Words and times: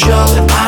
control 0.00 0.67